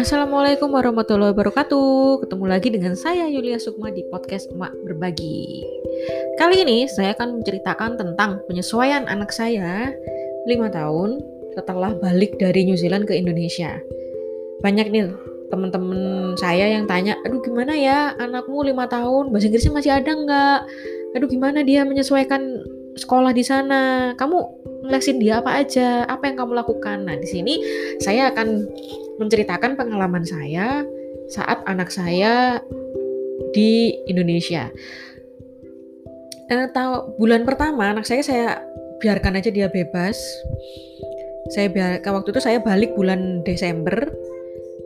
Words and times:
Assalamualaikum 0.00 0.72
warahmatullahi 0.72 1.36
wabarakatuh. 1.36 2.24
Ketemu 2.24 2.44
lagi 2.48 2.72
dengan 2.72 2.96
saya 2.96 3.28
Yulia 3.28 3.60
Sukma 3.60 3.92
di 3.92 4.00
podcast 4.08 4.48
Emak 4.56 4.72
Berbagi. 4.88 5.60
Kali 6.40 6.64
ini 6.64 6.88
saya 6.88 7.12
akan 7.12 7.36
menceritakan 7.36 8.00
tentang 8.00 8.40
penyesuaian 8.48 9.04
anak 9.04 9.28
saya 9.28 9.92
5 10.48 10.72
tahun 10.72 11.20
setelah 11.52 11.92
balik 12.00 12.40
dari 12.40 12.64
New 12.64 12.80
Zealand 12.80 13.04
ke 13.04 13.12
Indonesia. 13.12 13.76
Banyak 14.64 14.88
nih 14.88 15.12
teman-teman 15.52 16.32
saya 16.40 16.80
yang 16.80 16.88
tanya, 16.88 17.20
aduh 17.28 17.44
gimana 17.44 17.76
ya 17.76 18.16
anakmu 18.16 18.64
5 18.64 18.88
tahun, 18.88 19.24
bahasa 19.28 19.52
Inggrisnya 19.52 19.76
masih 19.76 19.92
ada 19.92 20.12
nggak? 20.16 20.60
Aduh 21.20 21.28
gimana 21.28 21.60
dia 21.60 21.84
menyesuaikan 21.84 22.64
sekolah 22.96 23.36
di 23.36 23.44
sana? 23.44 24.14
Kamu 24.16 24.63
ngelesin 24.84 25.16
dia 25.16 25.40
apa 25.40 25.64
aja? 25.64 26.04
Apa 26.04 26.28
yang 26.28 26.36
kamu 26.36 26.52
lakukan? 26.60 27.08
Nah 27.08 27.16
di 27.16 27.24
sini 27.24 27.54
saya 27.98 28.28
akan 28.30 28.68
menceritakan 29.16 29.80
pengalaman 29.80 30.22
saya 30.22 30.84
saat 31.32 31.64
anak 31.64 31.88
saya 31.88 32.60
di 33.56 33.96
Indonesia. 34.04 34.68
Eh, 36.52 36.68
tahu 36.76 37.16
bulan 37.16 37.48
pertama 37.48 37.88
anak 37.88 38.04
saya 38.04 38.20
saya 38.20 38.60
biarkan 39.00 39.40
aja 39.40 39.48
dia 39.48 39.72
bebas. 39.72 40.20
Saya 41.52 41.72
biarkan 41.72 42.20
waktu 42.20 42.30
itu 42.36 42.40
saya 42.44 42.58
balik 42.60 42.92
bulan 42.92 43.40
Desember. 43.44 43.96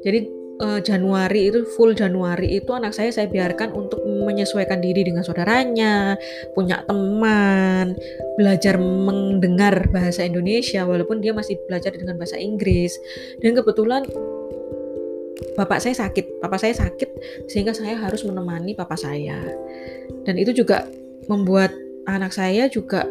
Jadi 0.07 0.38
uh, 0.61 0.81
Januari 0.83 1.51
itu 1.51 1.65
full 1.75 1.95
Januari 1.95 2.59
itu 2.59 2.71
anak 2.75 2.95
saya 2.95 3.11
saya 3.15 3.31
biarkan 3.31 3.73
untuk 3.75 4.03
menyesuaikan 4.05 4.83
diri 4.83 5.07
dengan 5.07 5.23
saudaranya, 5.23 6.19
punya 6.53 6.83
teman, 6.85 7.95
belajar 8.37 8.77
mendengar 8.79 9.89
bahasa 9.91 10.27
Indonesia 10.27 10.85
walaupun 10.85 11.23
dia 11.23 11.33
masih 11.33 11.59
belajar 11.67 11.95
dengan 11.95 12.19
bahasa 12.19 12.37
Inggris. 12.37 12.95
Dan 13.41 13.55
kebetulan 13.55 14.05
bapak 15.55 15.79
saya 15.83 15.95
sakit, 15.95 16.43
papa 16.43 16.59
saya 16.59 16.75
sakit 16.75 17.11
sehingga 17.51 17.75
saya 17.75 17.99
harus 17.99 18.23
menemani 18.27 18.75
papa 18.75 18.99
saya. 18.99 19.39
Dan 20.27 20.39
itu 20.39 20.55
juga 20.55 20.87
membuat 21.31 21.75
anak 22.09 22.33
saya 22.33 22.67
juga 22.71 23.05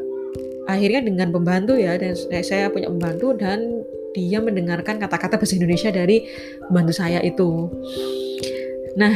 akhirnya 0.68 1.00
dengan 1.00 1.31
pembantu 1.31 1.80
ya 1.80 1.95
dan 1.95 2.12
saya 2.44 2.68
punya 2.68 2.92
pembantu 2.92 3.31
dan 3.40 3.77
dia 4.18 4.42
mendengarkan 4.42 4.98
kata-kata 4.98 5.38
bahasa 5.38 5.54
Indonesia 5.54 5.94
dari 5.94 6.26
bantu 6.73 6.94
saya 6.98 7.22
itu. 7.22 7.70
Nah, 8.98 9.14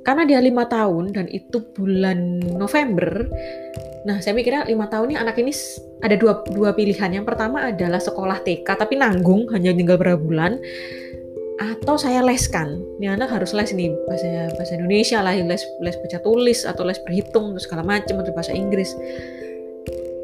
karena 0.00 0.24
dia 0.24 0.40
lima 0.40 0.64
tahun 0.64 1.12
dan 1.12 1.28
itu 1.28 1.60
bulan 1.76 2.40
November, 2.56 3.28
nah 4.08 4.16
saya 4.24 4.32
mikirnya 4.32 4.64
lima 4.64 4.88
tahun 4.88 5.12
ini 5.12 5.16
anak 5.20 5.36
ini 5.36 5.52
ada 6.00 6.16
dua, 6.16 6.40
dua 6.48 6.72
pilihan. 6.72 7.12
Yang 7.12 7.26
pertama 7.28 7.68
adalah 7.68 8.00
sekolah 8.00 8.40
TK 8.40 8.64
tapi 8.64 8.96
nanggung 8.96 9.52
hanya 9.52 9.76
tinggal 9.76 10.00
berapa 10.00 10.16
bulan, 10.16 10.56
atau 11.60 12.00
saya 12.00 12.24
leskan. 12.24 12.80
Ini 12.96 13.20
anak 13.20 13.36
harus 13.36 13.52
les 13.52 13.68
nih 13.76 13.92
bahasa 14.08 14.48
bahasa 14.56 14.72
Indonesia 14.80 15.20
lah, 15.20 15.36
les 15.36 15.62
les 15.84 15.96
baca 16.00 16.18
tulis 16.24 16.64
atau 16.64 16.82
les 16.88 17.02
berhitung 17.04 17.52
segala 17.60 17.84
macam 17.84 18.24
atau 18.24 18.32
bahasa 18.32 18.56
Inggris. 18.56 18.96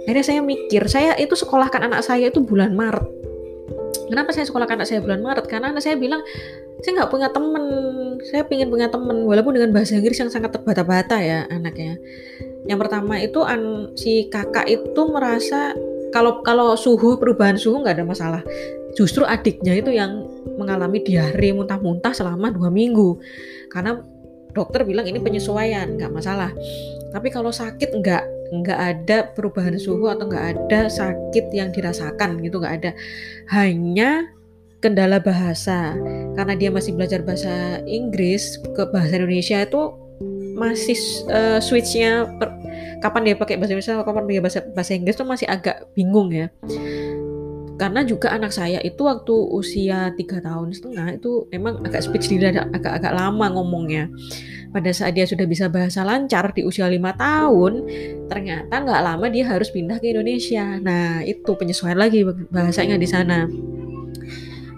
Akhirnya 0.09 0.25
saya 0.25 0.41
mikir, 0.43 0.83
saya 0.91 1.15
itu 1.21 1.37
sekolahkan 1.39 1.87
anak 1.87 2.03
saya 2.03 2.27
itu 2.31 2.43
bulan 2.43 2.75
Maret 2.75 3.23
Kenapa 4.13 4.29
saya 4.37 4.45
sekolah 4.45 4.69
anak 4.69 4.85
saya 4.85 5.01
bulan 5.01 5.25
Maret? 5.25 5.49
Karena 5.49 5.73
anak 5.73 5.81
saya 5.81 5.97
bilang, 5.97 6.21
saya 6.85 7.01
nggak 7.01 7.09
punya 7.09 7.33
temen, 7.33 7.65
saya 8.29 8.45
ingin 8.45 8.69
punya 8.69 8.93
temen, 8.93 9.25
walaupun 9.25 9.57
dengan 9.57 9.73
bahasa 9.73 9.97
Inggris 9.97 10.21
yang 10.21 10.29
sangat 10.29 10.53
terbata-bata 10.53 11.17
ya 11.17 11.49
anaknya. 11.49 11.97
Yang 12.69 12.79
pertama 12.85 13.17
itu 13.25 13.41
an, 13.41 13.95
si 13.97 14.29
kakak 14.29 14.69
itu 14.69 15.01
merasa 15.09 15.73
kalau 16.13 16.45
kalau 16.45 16.77
suhu 16.77 17.17
perubahan 17.17 17.57
suhu 17.57 17.81
nggak 17.81 17.97
ada 17.97 18.05
masalah. 18.05 18.43
Justru 18.93 19.25
adiknya 19.25 19.73
itu 19.81 19.89
yang 19.89 20.29
mengalami 20.61 21.01
diare 21.01 21.57
muntah-muntah 21.57 22.13
selama 22.13 22.53
dua 22.53 22.69
minggu, 22.69 23.17
karena 23.73 23.97
dokter 24.53 24.85
bilang 24.85 25.09
ini 25.09 25.17
penyesuaian 25.17 25.97
nggak 25.97 26.13
masalah. 26.13 26.53
Tapi 27.09 27.33
kalau 27.33 27.49
sakit 27.49 27.89
nggak 27.89 28.42
nggak 28.53 28.79
ada 28.79 29.17
perubahan 29.33 29.81
suhu 29.81 30.13
atau 30.13 30.29
nggak 30.29 30.47
ada 30.61 30.93
sakit 30.93 31.49
yang 31.57 31.73
dirasakan 31.73 32.45
gitu 32.45 32.61
nggak 32.61 32.85
ada. 32.85 32.91
Hanya 33.49 34.29
kendala 34.85 35.23
bahasa. 35.23 35.97
Karena 36.37 36.55
dia 36.59 36.69
masih 36.69 36.93
belajar 36.93 37.25
bahasa 37.25 37.81
Inggris 37.89 38.61
ke 38.77 38.83
bahasa 38.93 39.17
Indonesia 39.17 39.63
itu 39.65 39.83
masih 40.53 40.99
uh, 41.33 41.59
switchnya 41.59 42.29
kapan 43.03 43.33
dia 43.33 43.35
pakai 43.35 43.59
bahasa 43.59 43.73
Indonesia 43.75 44.05
kapan 44.05 44.25
dia 44.31 44.41
bahasa 44.45 44.61
bahasa 44.71 44.93
Inggris 44.95 45.17
itu 45.19 45.27
masih 45.27 45.47
agak 45.51 45.91
bingung 45.97 46.31
ya 46.31 46.47
karena 47.83 48.07
juga 48.07 48.31
anak 48.31 48.55
saya 48.55 48.79
itu 48.87 49.03
waktu 49.03 49.35
usia 49.51 50.15
tiga 50.15 50.39
tahun 50.39 50.71
setengah 50.71 51.19
itu 51.19 51.51
memang 51.51 51.83
agak 51.83 52.07
speech 52.07 52.31
delay 52.31 52.55
agak-agak 52.55 53.11
lama 53.11 53.51
ngomongnya 53.51 54.07
pada 54.73 54.89
saat 54.95 55.19
dia 55.19 55.27
sudah 55.29 55.45
bisa 55.45 55.67
bahasa 55.69 56.01
lancar 56.01 56.55
di 56.57 56.65
usia 56.65 56.89
lima 56.89 57.13
tahun, 57.13 57.85
ternyata 58.27 58.73
nggak 58.73 59.03
lama 59.05 59.27
dia 59.29 59.45
harus 59.45 59.69
pindah 59.69 60.01
ke 60.01 60.17
Indonesia. 60.17 60.81
Nah, 60.81 61.21
itu 61.29 61.53
penyesuaian 61.53 62.01
lagi 62.01 62.25
bahasanya 62.49 62.97
di 62.97 63.05
sana. 63.05 63.45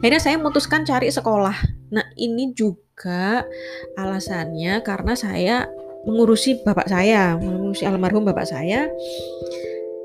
Akhirnya 0.02 0.20
saya 0.20 0.36
memutuskan 0.36 0.82
cari 0.82 1.14
sekolah. 1.14 1.54
Nah, 1.94 2.10
ini 2.18 2.50
juga 2.52 3.46
alasannya 3.94 4.82
karena 4.82 5.14
saya 5.14 5.70
mengurusi 6.10 6.58
bapak 6.66 6.90
saya, 6.90 7.38
mengurusi 7.38 7.86
almarhum 7.86 8.26
bapak 8.26 8.50
saya. 8.50 8.90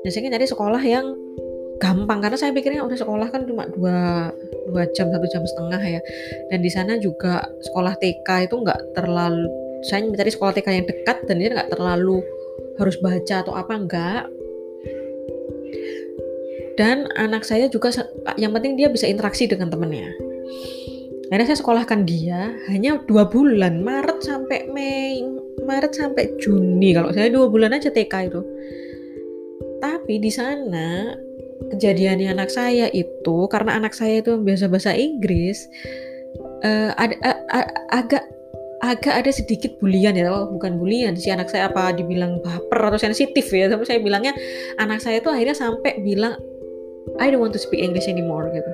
Dan 0.00 0.08
saya 0.08 0.32
cari 0.32 0.46
sekolah 0.46 0.80
yang 0.86 1.12
gampang 1.80 2.20
karena 2.20 2.36
saya 2.36 2.52
pikirnya 2.52 2.84
udah 2.84 2.98
sekolah 3.00 3.28
kan 3.32 3.48
cuma 3.48 3.64
dua 3.72 4.28
dua 4.68 4.84
jam 4.92 5.08
satu 5.08 5.26
jam 5.26 5.42
setengah 5.42 5.80
ya. 5.80 6.00
Dan 6.52 6.60
di 6.60 6.70
sana 6.70 7.00
juga 7.00 7.42
sekolah 7.64 7.96
TK 7.96 8.28
itu 8.46 8.54
nggak 8.60 8.94
terlalu 8.94 9.48
saya 9.80 10.04
mencari 10.04 10.28
sekolah 10.28 10.52
TK 10.52 10.68
yang 10.76 10.86
dekat 10.86 11.18
dan 11.24 11.40
dia 11.40 11.48
nggak 11.56 11.72
terlalu 11.72 12.20
harus 12.76 12.96
baca 13.00 13.34
atau 13.40 13.56
apa 13.56 13.72
enggak 13.72 14.24
dan 16.80 17.12
anak 17.20 17.44
saya 17.44 17.68
juga 17.68 17.92
yang 18.40 18.56
penting 18.56 18.72
dia 18.80 18.88
bisa 18.88 19.04
interaksi 19.04 19.44
dengan 19.44 19.68
temennya. 19.68 20.16
Akhirnya 21.28 21.52
saya 21.52 21.60
sekolahkan 21.60 22.08
dia 22.08 22.56
hanya 22.72 22.98
dua 23.04 23.28
bulan 23.28 23.84
Maret 23.84 24.24
sampai 24.24 24.66
Mei 24.72 25.20
Maret 25.60 25.92
sampai 25.92 26.40
Juni. 26.40 26.96
Kalau 26.96 27.12
saya 27.12 27.28
dua 27.28 27.52
bulan 27.52 27.76
aja 27.76 27.92
TK 27.92 28.14
itu. 28.32 28.40
Tapi 29.76 30.24
di 30.24 30.32
sana 30.32 31.12
kejadiannya 31.68 32.32
anak 32.32 32.48
saya 32.48 32.88
itu 32.90 33.46
karena 33.52 33.76
anak 33.76 33.92
saya 33.92 34.24
itu 34.24 34.40
biasa 34.40 34.72
bahasa 34.72 34.96
Inggris 34.96 35.68
uh, 36.64 36.90
ada 36.96 37.14
uh, 37.20 37.68
agak 37.92 38.24
agak 38.80 39.12
ada 39.12 39.28
sedikit 39.28 39.76
bulian 39.76 40.16
ya, 40.16 40.32
oh, 40.32 40.48
bukan 40.56 40.80
bulian 40.80 41.12
si 41.12 41.28
anak 41.28 41.52
saya 41.52 41.68
apa 41.68 41.92
dibilang 41.92 42.40
baper 42.40 42.80
atau 42.88 42.96
sensitif 42.96 43.44
ya, 43.52 43.68
tapi 43.68 43.84
saya 43.84 44.00
bilangnya 44.00 44.32
anak 44.80 45.04
saya 45.04 45.20
itu 45.20 45.28
akhirnya 45.28 45.52
sampai 45.52 46.00
bilang 46.00 46.32
I 47.20 47.28
don't 47.28 47.44
want 47.44 47.52
to 47.52 47.60
speak 47.60 47.84
English 47.84 48.08
anymore 48.08 48.48
gitu. 48.56 48.70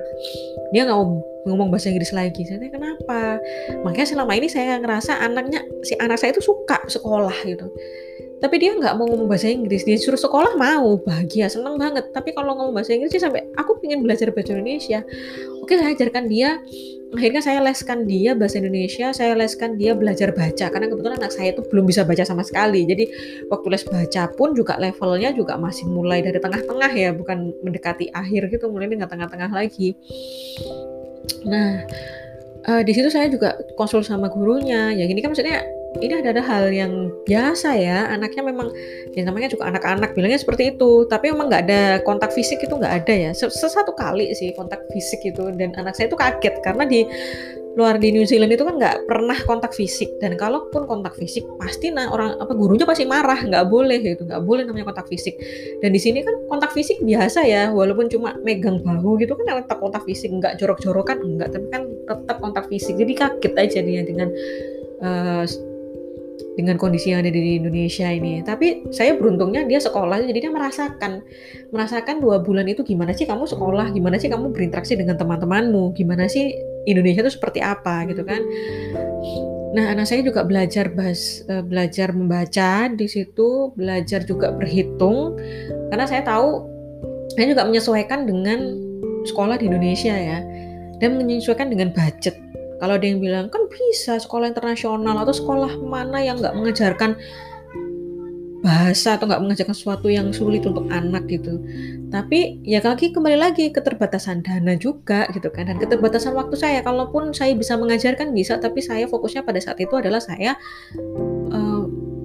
Dia 0.71 0.87
nggak 0.87 0.95
mau 0.95 1.19
ngomong 1.47 1.67
bahasa 1.71 1.91
Inggris 1.91 2.15
lagi. 2.15 2.47
Saya 2.47 2.59
tanya 2.59 2.71
kenapa? 2.75 3.39
Makanya 3.83 4.07
selama 4.07 4.31
ini 4.35 4.47
saya 4.47 4.79
ngerasa 4.79 5.19
anaknya 5.19 5.59
si 5.83 5.99
anak 5.99 6.23
saya 6.23 6.31
itu 6.31 6.43
suka 6.43 6.79
sekolah 6.87 7.35
gitu 7.43 7.67
tapi 8.37 8.61
dia 8.61 8.77
nggak 8.77 8.93
mau 9.01 9.09
ngomong 9.09 9.25
bahasa 9.25 9.49
Inggris. 9.49 9.81
Dia 9.81 9.97
suruh 9.97 10.19
sekolah 10.19 10.53
mau 10.61 11.01
bahagia 11.01 11.49
seneng 11.49 11.81
banget. 11.81 12.13
Tapi 12.13 12.37
kalau 12.37 12.53
ngomong 12.53 12.77
bahasa 12.77 12.93
Inggris 12.93 13.09
dia 13.09 13.25
sampai 13.25 13.49
aku 13.57 13.81
pengen 13.81 14.05
belajar 14.05 14.29
bahasa 14.29 14.53
Indonesia. 14.53 15.01
Oke 15.65 15.73
saya 15.73 15.97
ajarkan 15.97 16.29
dia. 16.29 16.61
Akhirnya 17.07 17.41
saya 17.41 17.63
leskan 17.63 18.03
dia 18.03 18.35
bahasa 18.37 18.59
Indonesia 18.61 19.09
saya 19.15 19.33
leskan 19.33 19.73
dia 19.81 19.97
belajar 19.97 20.37
baca. 20.37 20.69
Karena 20.69 20.85
kebetulan 20.85 21.17
anak 21.17 21.33
saya 21.33 21.49
itu 21.57 21.65
belum 21.65 21.89
bisa 21.89 22.05
baca 22.05 22.21
sama 22.21 22.45
sekali. 22.45 22.85
Jadi 22.85 23.09
waktu 23.49 23.67
les 23.73 23.83
baca 23.89 24.23
pun 24.37 24.53
juga 24.53 24.77
levelnya 24.77 25.33
juga 25.33 25.57
masih 25.57 25.89
mulai 25.89 26.21
dari 26.21 26.37
tengah-tengah 26.37 26.91
ya 26.93 27.09
bukan 27.17 27.57
mendekati 27.65 28.13
akhir 28.13 28.53
gitu 28.53 28.69
mulai 28.69 28.85
dengan 28.85 29.09
tengah-tengah 29.09 29.49
lagi. 29.49 29.97
Nah 31.49 31.89
uh, 32.69 32.81
di 32.85 32.91
situ 32.93 33.09
saya 33.09 33.33
juga 33.33 33.57
konsul 33.73 34.05
sama 34.05 34.29
gurunya. 34.29 34.93
Ya 34.93 35.09
gini 35.09 35.25
kan 35.25 35.33
maksudnya 35.33 35.65
ini 35.97 36.13
ada 36.21 36.43
hal 36.43 36.69
yang 36.69 37.09
biasa 37.25 37.73
ya 37.77 38.07
anaknya 38.11 38.43
memang 38.45 38.69
ya 39.15 39.25
namanya 39.25 39.49
juga 39.51 39.69
anak-anak 39.69 40.13
bilangnya 40.13 40.39
seperti 40.39 40.77
itu. 40.77 41.05
Tapi 41.09 41.33
memang 41.33 41.49
nggak 41.49 41.63
ada 41.69 41.81
kontak 42.05 42.31
fisik 42.33 42.61
itu 42.61 42.73
nggak 42.73 42.93
ada 43.03 43.13
ya. 43.13 43.31
Sesatu 43.33 43.93
kali 43.97 44.31
sih 44.37 44.53
kontak 44.53 44.85
fisik 44.93 45.25
itu. 45.25 45.49
Dan 45.55 45.73
anak 45.75 45.97
saya 45.97 46.11
itu 46.11 46.17
kaget 46.17 46.61
karena 46.61 46.85
di 46.85 47.07
luar 47.77 48.01
di 48.01 48.09
New 48.09 48.25
Zealand 48.25 48.49
itu 48.49 48.65
kan 48.65 48.81
nggak 48.81 49.05
pernah 49.05 49.37
kontak 49.45 49.73
fisik. 49.73 50.09
Dan 50.21 50.37
kalaupun 50.37 50.89
kontak 50.89 51.13
fisik 51.17 51.45
pasti 51.61 51.89
nah 51.93 52.09
orang 52.09 52.37
apa 52.37 52.53
gurunya 52.53 52.85
pasti 52.85 53.05
marah. 53.05 53.41
Nggak 53.41 53.65
boleh 53.65 53.97
gitu 54.01 54.23
nggak 54.25 54.43
boleh 54.45 54.63
namanya 54.65 54.93
kontak 54.93 55.09
fisik. 55.09 55.37
Dan 55.81 55.93
di 55.93 56.01
sini 56.01 56.21
kan 56.21 56.35
kontak 56.45 56.73
fisik 56.73 57.01
biasa 57.01 57.45
ya 57.45 57.69
walaupun 57.73 58.09
cuma 58.09 58.37
megang 58.45 58.81
bahu 58.85 59.17
gitu 59.21 59.33
kan 59.33 59.65
tetap 59.65 59.81
kontak 59.81 60.05
fisik. 60.05 60.29
Nggak 60.29 60.61
jorok-jorokan 60.61 61.17
enggak 61.25 61.49
tapi 61.53 61.67
kan 61.73 61.83
tetap 62.05 62.37
kontak 62.37 62.65
fisik. 62.69 62.97
Jadi 62.97 63.13
kaget 63.13 63.53
aja 63.57 63.79
dia 63.81 64.01
dengan 64.05 64.29
uh, 65.01 65.45
dengan 66.57 66.75
kondisi 66.81 67.13
yang 67.13 67.21
ada 67.21 67.29
di 67.29 67.61
Indonesia 67.61 68.09
ini. 68.09 68.41
Tapi 68.41 68.89
saya 68.89 69.13
beruntungnya 69.13 69.63
dia 69.69 69.77
sekolah, 69.77 70.25
jadi 70.25 70.49
dia 70.49 70.51
merasakan 70.51 71.21
merasakan 71.69 72.17
dua 72.17 72.41
bulan 72.41 72.65
itu 72.65 72.81
gimana 72.81 73.13
sih 73.13 73.29
kamu 73.29 73.45
sekolah, 73.45 73.93
gimana 73.93 74.17
sih 74.17 74.27
kamu 74.27 74.49
berinteraksi 74.49 74.97
dengan 74.97 75.21
teman-temanmu, 75.21 75.93
gimana 75.93 76.25
sih 76.25 76.57
Indonesia 76.89 77.21
itu 77.21 77.37
seperti 77.37 77.61
apa 77.61 78.09
gitu 78.09 78.25
kan. 78.25 78.41
Nah, 79.77 79.93
anak 79.93 80.09
saya 80.09 80.25
juga 80.25 80.41
belajar 80.41 80.89
bahas, 80.89 81.45
uh, 81.51 81.61
belajar 81.61 82.09
membaca 82.09 82.89
di 82.89 83.05
situ, 83.05 83.69
belajar 83.77 84.25
juga 84.25 84.49
berhitung, 84.49 85.37
karena 85.93 86.09
saya 86.09 86.25
tahu 86.25 86.65
saya 87.37 87.53
juga 87.53 87.67
menyesuaikan 87.69 88.25
dengan 88.25 88.73
sekolah 89.27 89.61
di 89.61 89.69
Indonesia 89.69 90.15
ya, 90.15 90.41
dan 90.97 91.21
menyesuaikan 91.21 91.69
dengan 91.69 91.93
budget 91.93 92.33
kalau 92.77 92.97
ada 92.97 93.05
yang 93.05 93.19
bilang 93.21 93.49
kan 93.49 93.65
bisa 93.69 94.21
sekolah 94.21 94.49
internasional 94.49 95.17
atau 95.25 95.33
sekolah 95.33 95.81
mana 95.81 96.21
yang 96.21 96.37
nggak 96.37 96.53
mengajarkan 96.53 97.17
bahasa 98.67 99.15
atau 99.15 99.29
nggak 99.29 99.41
mengajarkan 99.41 99.75
sesuatu 99.75 100.11
yang 100.11 100.33
sulit 100.33 100.65
untuk 100.65 100.89
anak 100.89 101.29
gitu. 101.29 101.61
Tapi 102.09 102.59
ya 102.65 102.81
lagi 102.81 103.13
kembali 103.13 103.37
lagi 103.37 103.69
keterbatasan 103.69 104.41
dana 104.41 104.73
juga 104.75 105.29
gitu 105.31 105.47
kan 105.53 105.69
dan 105.69 105.77
keterbatasan 105.77 106.33
waktu 106.33 106.57
saya. 106.57 106.79
Kalaupun 106.81 107.31
saya 107.31 107.53
bisa 107.53 107.77
mengajarkan 107.77 108.33
bisa, 108.33 108.57
tapi 108.57 108.83
saya 108.83 109.05
fokusnya 109.05 109.45
pada 109.45 109.61
saat 109.61 109.77
itu 109.79 109.93
adalah 109.95 110.19
saya 110.19 110.57
uh, 111.53 111.83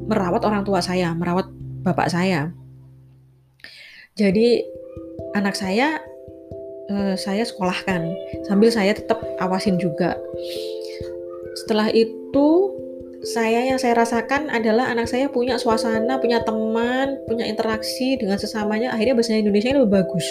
merawat 0.09 0.43
orang 0.43 0.67
tua 0.67 0.83
saya, 0.83 1.13
merawat 1.15 1.47
bapak 1.85 2.09
saya. 2.11 2.51
Jadi 4.19 4.67
anak 5.33 5.57
saya 5.57 6.01
uh, 6.91 7.15
saya 7.15 7.47
sekolahkan 7.47 8.11
sambil 8.49 8.71
saya 8.73 8.97
tetap 8.97 9.21
awasin 9.39 9.79
juga. 9.79 10.19
Setelah 11.63 11.93
itu 11.93 12.73
saya 13.23 13.63
yang 13.63 13.79
saya 13.79 13.95
rasakan 13.95 14.51
adalah 14.51 14.91
anak 14.91 15.07
saya 15.07 15.31
punya 15.31 15.55
suasana, 15.55 16.19
punya 16.19 16.43
teman, 16.43 17.23
punya 17.31 17.47
interaksi 17.47 18.19
dengan 18.19 18.35
sesamanya. 18.35 18.91
Akhirnya 18.91 19.15
bahasa 19.15 19.39
Indonesia 19.39 19.79
lebih 19.79 19.95
bagus. 19.95 20.27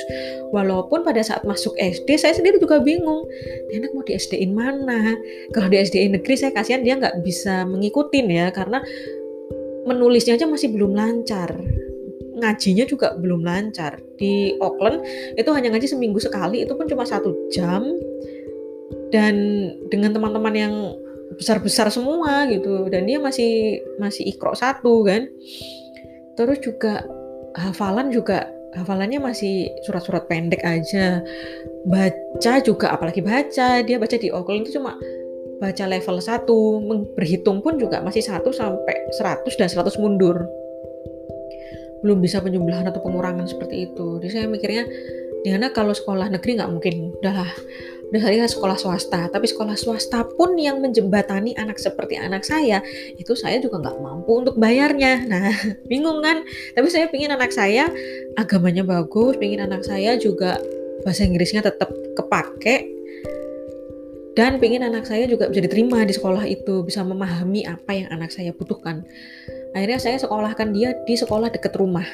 Walaupun 0.52 1.08
pada 1.08 1.24
saat 1.24 1.48
masuk 1.48 1.72
SD 1.80 2.20
saya 2.20 2.36
sendiri 2.36 2.60
juga 2.60 2.84
bingung. 2.84 3.24
Anak 3.72 3.96
mau 3.96 4.04
di 4.04 4.20
SD-in 4.20 4.52
mana? 4.52 5.16
Kalau 5.56 5.72
di 5.72 5.80
SD 5.80 6.12
negeri 6.12 6.36
saya 6.36 6.52
kasihan 6.52 6.84
dia 6.84 7.00
nggak 7.00 7.24
bisa 7.24 7.64
mengikutin 7.64 8.28
ya 8.28 8.52
karena 8.52 8.84
menulisnya 9.88 10.36
aja 10.36 10.46
masih 10.46 10.70
belum 10.76 10.92
lancar 10.94 11.58
ngajinya 12.42 12.86
juga 12.90 13.14
belum 13.16 13.46
lancar. 13.46 14.02
Di 14.18 14.58
Auckland 14.58 15.06
itu 15.38 15.50
hanya 15.54 15.72
ngaji 15.72 15.88
seminggu 15.88 16.18
sekali 16.18 16.66
itu 16.66 16.74
pun 16.74 16.90
cuma 16.90 17.06
satu 17.06 17.32
jam. 17.54 17.86
Dan 19.14 19.36
dengan 19.92 20.16
teman-teman 20.16 20.56
yang 20.56 20.74
besar-besar 21.36 21.88
semua 21.92 22.48
gitu 22.52 22.92
dan 22.92 23.08
dia 23.08 23.20
masih 23.22 23.80
masih 24.02 24.28
ikro 24.28 24.52
satu 24.58 25.06
kan. 25.06 25.30
Terus 26.36 26.60
juga 26.60 27.06
hafalan 27.56 28.12
juga 28.12 28.48
hafalannya 28.72 29.20
masih 29.20 29.68
surat-surat 29.84 30.28
pendek 30.28 30.64
aja. 30.64 31.22
Baca 31.88 32.54
juga 32.64 32.96
apalagi 32.96 33.22
baca 33.24 33.84
dia 33.84 33.98
baca 34.00 34.16
di 34.16 34.32
Auckland 34.32 34.68
itu 34.68 34.80
cuma 34.80 34.96
baca 35.62 35.86
level 35.86 36.18
1 36.18 37.14
berhitung 37.14 37.62
pun 37.62 37.78
juga 37.78 38.02
masih 38.02 38.26
1 38.26 38.42
sampai 38.50 38.96
100 39.14 39.46
dan 39.62 39.70
100 39.70 40.02
mundur 40.02 40.50
belum 42.02 42.18
bisa 42.22 42.42
penjumlahan 42.42 42.90
atau 42.90 43.02
pengurangan 43.02 43.46
seperti 43.46 43.90
itu. 43.90 44.18
Jadi 44.22 44.32
saya 44.34 44.46
mikirnya, 44.50 44.86
di 45.42 45.50
mana 45.54 45.70
kalau 45.74 45.94
sekolah 45.94 46.30
negeri 46.30 46.58
nggak 46.58 46.72
mungkin, 46.74 47.16
udahlah, 47.22 47.50
udah 48.12 48.22
saya 48.22 48.44
sekolah 48.44 48.78
swasta. 48.78 49.32
Tapi 49.32 49.46
sekolah 49.48 49.80
swasta 49.80 50.28
pun 50.36 50.60
yang 50.60 50.84
menjembatani 50.84 51.56
anak 51.56 51.80
seperti 51.80 52.20
anak 52.20 52.44
saya, 52.44 52.84
itu 53.16 53.32
saya 53.40 53.64
juga 53.64 53.80
nggak 53.80 53.98
mampu 54.04 54.44
untuk 54.44 54.60
bayarnya. 54.60 55.24
Nah, 55.26 55.56
bingung 55.90 56.20
kan? 56.20 56.44
Tapi 56.76 56.88
saya 56.92 57.08
pingin 57.08 57.32
anak 57.32 57.56
saya 57.56 57.88
agamanya 58.36 58.84
bagus, 58.84 59.40
pingin 59.40 59.64
anak 59.64 59.88
saya 59.88 60.20
juga 60.20 60.60
bahasa 61.08 61.26
Inggrisnya 61.26 61.64
tetap 61.64 61.90
kepake, 62.14 62.91
dan 64.32 64.64
pingin 64.64 64.88
anak 64.88 65.04
saya 65.04 65.28
juga 65.28 65.52
bisa 65.52 65.68
diterima 65.68 66.08
di 66.08 66.16
sekolah 66.16 66.48
itu, 66.48 66.88
bisa 66.88 67.04
memahami 67.04 67.68
apa 67.68 67.92
yang 67.92 68.08
anak 68.16 68.32
saya 68.32 68.56
butuhkan. 68.56 69.04
Akhirnya 69.76 70.00
saya 70.00 70.18
sekolahkan 70.20 70.72
dia 70.72 70.96
di 71.04 71.16
sekolah 71.20 71.52
dekat 71.52 71.76
rumah. 71.76 72.08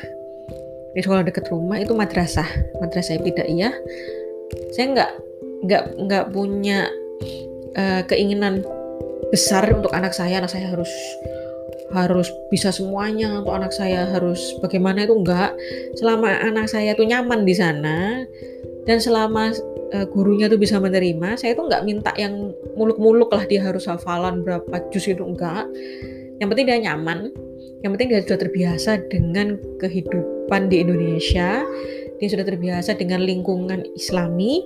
Di 0.98 1.06
sekolah 1.06 1.22
dekat 1.22 1.46
rumah 1.54 1.78
itu 1.78 1.94
madrasah 1.94 2.48
madrasah 2.82 3.22
iya 3.46 3.70
saya 4.74 4.86
nggak 4.98 5.12
nggak 5.70 5.84
nggak 6.10 6.26
punya 6.34 6.90
uh, 7.78 8.02
keinginan 8.10 8.66
besar 9.30 9.70
untuk 9.70 9.94
anak 9.94 10.18
saya. 10.18 10.42
Anak 10.42 10.50
saya 10.50 10.74
harus 10.74 10.90
harus 11.94 12.34
bisa 12.52 12.74
semuanya 12.74 13.32
untuk 13.40 13.56
anak 13.56 13.72
saya 13.72 14.10
harus 14.12 14.58
bagaimana 14.60 15.08
itu 15.08 15.16
enggak 15.16 15.56
selama 15.96 16.36
anak 16.44 16.68
saya 16.68 16.92
itu 16.92 17.08
nyaman 17.08 17.48
di 17.48 17.56
sana 17.56 18.28
dan 18.84 19.00
selama 19.00 19.56
uh, 19.94 20.06
gurunya 20.10 20.48
tuh 20.52 20.60
bisa 20.60 20.82
menerima. 20.82 21.38
Saya 21.40 21.56
tuh 21.56 21.68
nggak 21.70 21.84
minta 21.84 22.12
yang 22.16 22.52
muluk-muluk 22.76 23.32
lah 23.32 23.44
dia 23.46 23.64
harus 23.64 23.88
hafalan 23.88 24.44
berapa 24.44 24.88
juz 24.92 25.08
itu 25.08 25.24
enggak. 25.24 25.68
Yang 26.42 26.48
penting 26.54 26.66
dia 26.68 26.80
nyaman. 26.92 27.32
Yang 27.86 27.92
penting 27.94 28.10
dia 28.10 28.22
sudah 28.26 28.40
terbiasa 28.42 28.92
dengan 29.08 29.48
kehidupan 29.80 30.62
di 30.70 30.84
Indonesia. 30.84 31.64
Dia 32.18 32.28
sudah 32.28 32.46
terbiasa 32.46 32.98
dengan 32.98 33.22
lingkungan 33.24 33.86
islami. 33.94 34.66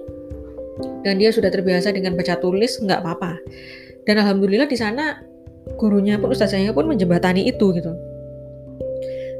Dan 1.05 1.19
dia 1.19 1.29
sudah 1.29 1.51
terbiasa 1.51 1.93
dengan 1.93 2.15
baca 2.15 2.39
tulis 2.39 2.79
nggak 2.79 2.99
apa-apa. 3.03 3.37
Dan 4.07 4.17
alhamdulillah 4.17 4.65
di 4.65 4.79
sana 4.79 5.21
gurunya 5.77 6.17
pun 6.17 6.33
ustazahnya 6.33 6.73
pun 6.73 6.89
menjembatani 6.89 7.45
itu 7.45 7.69
gitu 7.77 7.93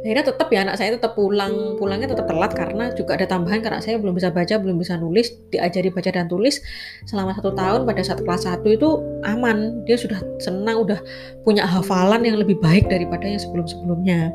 akhirnya 0.01 0.25
tetap 0.33 0.47
ya 0.49 0.65
anak 0.65 0.75
saya 0.77 0.97
tetap 0.97 1.13
pulang. 1.13 1.77
Pulangnya 1.77 2.11
tetap 2.11 2.25
telat 2.25 2.51
karena 2.53 2.89
juga 2.97 3.17
ada 3.17 3.25
tambahan 3.29 3.61
karena 3.61 3.79
saya 3.79 4.01
belum 4.01 4.17
bisa 4.17 4.33
baca 4.33 4.57
belum 4.57 4.77
bisa 4.81 4.97
nulis 4.97 5.33
diajari 5.53 5.89
baca 5.93 6.09
dan 6.09 6.27
tulis. 6.27 6.59
Selama 7.05 7.37
satu 7.37 7.53
tahun 7.53 7.85
pada 7.85 8.01
saat 8.01 8.19
kelas 8.25 8.43
satu 8.45 8.67
itu 8.69 8.89
aman. 9.23 9.85
Dia 9.85 9.97
sudah 9.97 10.19
senang 10.41 10.83
udah 10.83 10.99
punya 11.45 11.63
hafalan 11.63 12.25
yang 12.25 12.37
lebih 12.41 12.57
baik 12.59 12.89
daripada 12.89 13.29
yang 13.29 13.41
sebelum 13.41 13.65
sebelumnya 13.69 14.33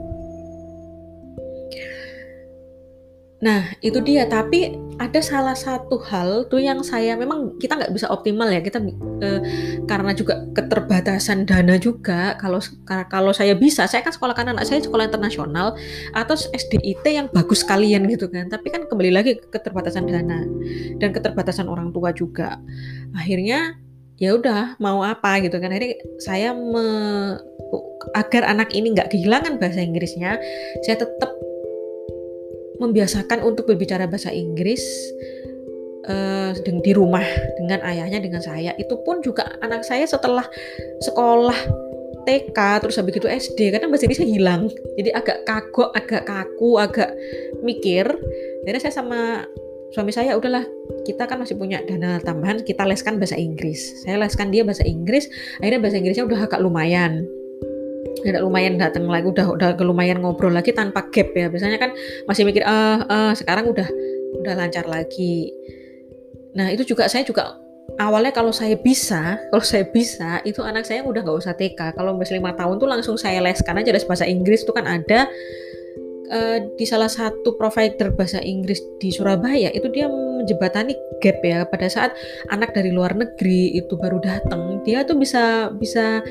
Nah, 3.44 3.68
itu 3.84 4.00
dia. 4.00 4.24
Tapi 4.24 4.80
ada 4.96 5.20
salah 5.20 5.52
satu 5.52 6.00
hal 6.08 6.48
tuh 6.48 6.56
yang 6.56 6.80
saya 6.80 7.20
memang 7.20 7.60
kita 7.60 7.76
nggak 7.76 7.92
bisa 7.92 8.08
optimal 8.08 8.48
ya 8.48 8.64
kita 8.64 8.80
eh, 9.20 9.40
karena 9.84 10.16
juga 10.16 10.40
keterbatasan 10.56 11.44
dana 11.44 11.76
juga. 11.76 12.32
Kalau 12.40 12.64
kalau 13.12 13.32
saya 13.36 13.52
bisa, 13.52 13.84
saya 13.84 14.00
kan 14.00 14.16
sekolah 14.16 14.32
kan 14.32 14.48
anak 14.48 14.64
saya 14.64 14.80
sekolah 14.80 15.12
internasional 15.12 15.76
atau 16.16 16.34
SDIT 16.36 17.04
yang 17.04 17.28
bagus 17.28 17.60
sekalian 17.60 18.08
gitu 18.08 18.32
kan. 18.32 18.48
Tapi 18.48 18.72
kan 18.72 18.88
kembali 18.88 19.12
lagi 19.12 19.36
keterbatasan 19.52 20.08
dana 20.08 20.40
dan 20.96 21.12
keterbatasan 21.12 21.68
orang 21.68 21.92
tua 21.92 22.16
juga. 22.16 22.56
Akhirnya 23.12 23.76
ya 24.16 24.32
udah 24.32 24.80
mau 24.80 25.04
apa 25.04 25.44
gitu 25.44 25.60
kan. 25.60 25.76
Akhirnya 25.76 26.00
saya 26.24 26.56
me, 26.56 26.84
agar 28.16 28.48
anak 28.48 28.72
ini 28.72 28.96
nggak 28.96 29.12
kehilangan 29.12 29.60
bahasa 29.60 29.84
Inggrisnya, 29.84 30.40
saya 30.88 31.04
tetap 31.04 31.36
membiasakan 32.78 33.42
untuk 33.42 33.68
berbicara 33.68 34.04
bahasa 34.08 34.32
Inggris 34.32 34.82
uh, 36.08 36.52
di 36.56 36.92
rumah 36.94 37.24
dengan 37.60 37.82
ayahnya 37.84 38.22
dengan 38.22 38.42
saya. 38.42 38.72
Itu 38.78 39.02
pun 39.02 39.20
juga 39.20 39.58
anak 39.60 39.82
saya 39.82 40.06
setelah 40.06 40.46
sekolah 41.02 41.58
TK 42.26 42.58
terus 42.82 42.98
habis 42.98 43.14
itu 43.14 43.28
SD 43.30 43.70
karena 43.70 43.86
bahasa 43.86 44.04
Inggrisnya 44.08 44.28
hilang. 44.28 44.62
Jadi 44.98 45.10
agak 45.14 45.46
kagok 45.46 45.90
agak 45.94 46.22
kaku 46.26 46.70
agak 46.82 47.10
mikir. 47.62 48.06
Jadi 48.66 48.78
saya 48.82 48.94
sama 48.94 49.46
suami 49.94 50.10
saya 50.10 50.34
udahlah 50.34 50.66
kita 51.06 51.30
kan 51.30 51.38
masih 51.38 51.54
punya 51.54 51.78
dana 51.86 52.18
tambahan 52.18 52.66
kita 52.66 52.82
leskan 52.82 53.22
bahasa 53.22 53.38
Inggris. 53.38 54.02
Saya 54.02 54.18
leskan 54.18 54.50
dia 54.50 54.66
bahasa 54.66 54.82
Inggris 54.82 55.30
akhirnya 55.62 55.78
bahasa 55.78 55.96
Inggrisnya 56.02 56.26
udah 56.26 56.40
agak 56.50 56.58
lumayan 56.58 57.22
udah 58.26 58.42
lumayan 58.42 58.74
datang 58.74 59.06
lagi 59.06 59.30
udah 59.30 59.46
udah 59.54 59.68
lumayan 59.86 60.18
ngobrol 60.18 60.50
lagi 60.50 60.74
tanpa 60.74 61.06
gap 61.14 61.30
ya. 61.30 61.46
Biasanya 61.46 61.78
kan 61.78 61.94
masih 62.26 62.42
mikir 62.42 62.66
ah 62.66 63.02
uh, 63.06 63.32
sekarang 63.38 63.70
udah 63.70 63.86
udah 64.42 64.54
lancar 64.58 64.84
lagi. 64.90 65.54
Nah 66.58 66.72
itu 66.72 66.82
juga 66.82 67.06
saya 67.06 67.22
juga 67.22 67.54
awalnya 68.02 68.34
kalau 68.34 68.50
saya 68.50 68.74
bisa 68.74 69.38
kalau 69.50 69.62
saya 69.62 69.86
bisa 69.86 70.42
itu 70.42 70.58
anak 70.60 70.82
saya 70.82 71.06
udah 71.06 71.22
nggak 71.22 71.38
usah 71.38 71.54
TK 71.54 71.94
kalau 71.94 72.18
masih 72.18 72.42
lima 72.42 72.52
tahun 72.58 72.82
tuh 72.82 72.88
langsung 72.90 73.14
saya 73.14 73.38
leskan 73.38 73.78
aja 73.78 73.94
dari 73.94 74.02
bahasa 74.02 74.26
Inggris 74.26 74.66
itu 74.66 74.72
kan 74.74 74.86
ada. 74.86 75.30
Uh, 76.26 76.58
di 76.74 76.82
salah 76.82 77.06
satu 77.06 77.54
provider 77.54 78.10
bahasa 78.10 78.42
Inggris 78.42 78.82
di 78.98 79.14
Surabaya 79.14 79.70
itu 79.70 79.86
dia 79.94 80.10
menjebatani 80.10 80.98
gap 81.22 81.38
ya. 81.38 81.62
Pada 81.70 81.86
saat 81.86 82.18
anak 82.50 82.74
dari 82.74 82.90
luar 82.90 83.14
negeri 83.14 83.78
itu 83.78 83.94
baru 83.94 84.18
datang 84.18 84.82
dia 84.82 85.06
tuh 85.06 85.14
bisa 85.22 85.70
bisa 85.78 86.26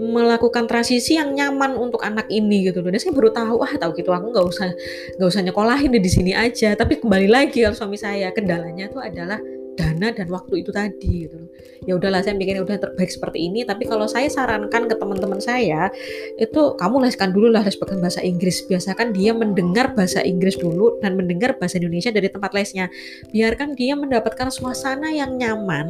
melakukan 0.00 0.64
transisi 0.64 1.20
yang 1.20 1.36
nyaman 1.36 1.76
untuk 1.76 2.00
anak 2.00 2.24
ini 2.32 2.72
gitu 2.72 2.80
loh. 2.80 2.88
Dan 2.88 2.96
saya 2.96 3.12
baru 3.12 3.30
tahu, 3.36 3.60
ah 3.60 3.72
tahu 3.76 3.92
gitu 4.00 4.08
aku 4.08 4.32
nggak 4.32 4.46
usah 4.48 4.72
nggak 5.20 5.28
usah 5.28 5.42
nyekolahin 5.44 5.92
di 5.92 6.10
sini 6.10 6.32
aja. 6.32 6.72
Tapi 6.72 7.04
kembali 7.04 7.28
lagi 7.28 7.60
kalau 7.60 7.76
suami 7.76 8.00
saya 8.00 8.32
kendalanya 8.32 8.88
tuh 8.88 9.04
adalah 9.04 9.36
dana 9.76 10.08
dan 10.12 10.28
waktu 10.28 10.60
itu 10.60 10.74
tadi 10.74 11.24
gitu 11.24 11.40
ya 11.88 11.96
udahlah 11.96 12.20
saya 12.20 12.36
bikin 12.36 12.60
udah 12.60 12.76
terbaik 12.76 13.08
seperti 13.08 13.48
ini. 13.48 13.64
Tapi 13.64 13.88
kalau 13.88 14.04
saya 14.04 14.28
sarankan 14.28 14.88
ke 14.88 14.94
teman-teman 14.96 15.40
saya 15.40 15.88
itu 16.36 16.76
kamu 16.76 17.08
leskan 17.08 17.32
dulu 17.32 17.48
lah 17.52 17.64
les 17.64 17.76
bahasa 17.76 18.20
Inggris. 18.20 18.64
Biasakan 18.68 19.16
dia 19.16 19.32
mendengar 19.32 19.92
bahasa 19.96 20.20
Inggris 20.20 20.60
dulu 20.60 21.00
dan 21.00 21.16
mendengar 21.16 21.56
bahasa 21.56 21.80
Indonesia 21.80 22.12
dari 22.12 22.28
tempat 22.28 22.52
lesnya. 22.52 22.92
Biarkan 23.32 23.76
dia 23.76 23.96
mendapatkan 23.96 24.52
suasana 24.52 25.08
yang 25.12 25.40
nyaman 25.40 25.88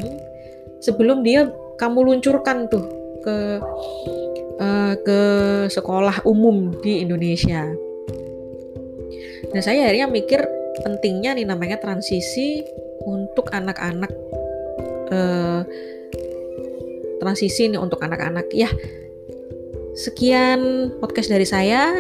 sebelum 0.79 1.26
dia 1.26 1.50
kamu 1.81 2.14
luncurkan 2.14 2.71
tuh 2.71 3.00
ke 3.20 3.38
uh, 4.60 4.94
ke 5.00 5.20
sekolah 5.68 6.24
umum 6.26 6.72
di 6.80 7.04
Indonesia. 7.04 7.68
Dan 9.50 9.60
saya 9.60 9.88
akhirnya 9.88 10.06
mikir 10.06 10.40
pentingnya 10.84 11.34
nih 11.36 11.46
namanya 11.48 11.76
transisi 11.80 12.62
untuk 13.04 13.48
anak-anak 13.50 14.12
uh, 15.10 15.62
transisi 17.20 17.68
nih 17.68 17.80
untuk 17.80 18.00
anak-anak. 18.00 18.48
Ya 18.52 18.70
sekian 19.96 20.92
podcast 21.02 21.28
dari 21.28 21.44
saya. 21.44 21.92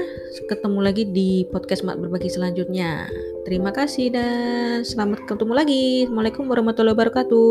Ketemu 0.46 0.78
lagi 0.78 1.04
di 1.10 1.42
podcast 1.50 1.82
mak 1.82 1.98
berbagi 1.98 2.30
selanjutnya. 2.30 3.10
Terima 3.42 3.74
kasih 3.74 4.14
dan 4.14 4.86
selamat 4.86 5.26
ketemu 5.26 5.52
lagi. 5.52 5.84
Assalamualaikum 6.06 6.46
warahmatullahi 6.46 6.94
wabarakatuh 6.94 7.50